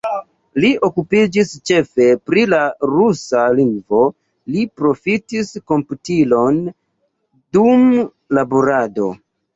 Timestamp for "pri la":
2.29-2.61